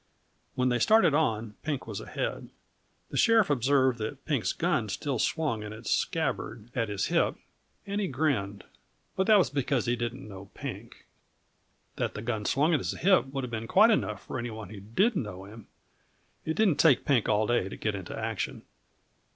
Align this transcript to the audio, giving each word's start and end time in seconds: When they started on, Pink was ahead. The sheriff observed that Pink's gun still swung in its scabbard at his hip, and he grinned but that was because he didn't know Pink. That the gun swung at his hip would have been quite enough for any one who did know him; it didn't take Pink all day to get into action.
When 0.55 0.69
they 0.69 0.79
started 0.79 1.13
on, 1.13 1.53
Pink 1.61 1.85
was 1.85 2.01
ahead. 2.01 2.49
The 3.11 3.17
sheriff 3.17 3.51
observed 3.51 3.99
that 3.99 4.25
Pink's 4.25 4.51
gun 4.51 4.89
still 4.89 5.19
swung 5.19 5.61
in 5.61 5.73
its 5.73 5.91
scabbard 5.91 6.71
at 6.73 6.89
his 6.89 7.05
hip, 7.05 7.35
and 7.85 8.01
he 8.01 8.07
grinned 8.07 8.63
but 9.15 9.27
that 9.27 9.37
was 9.37 9.51
because 9.51 9.85
he 9.85 9.95
didn't 9.95 10.27
know 10.27 10.49
Pink. 10.55 11.05
That 11.97 12.15
the 12.15 12.23
gun 12.23 12.45
swung 12.45 12.73
at 12.73 12.79
his 12.79 12.93
hip 12.93 13.27
would 13.27 13.43
have 13.43 13.51
been 13.51 13.67
quite 13.67 13.91
enough 13.91 14.25
for 14.25 14.39
any 14.39 14.49
one 14.49 14.69
who 14.71 14.79
did 14.79 15.15
know 15.15 15.43
him; 15.45 15.67
it 16.45 16.55
didn't 16.55 16.77
take 16.79 17.05
Pink 17.05 17.29
all 17.29 17.45
day 17.45 17.69
to 17.69 17.77
get 17.77 17.93
into 17.93 18.17
action. 18.17 18.63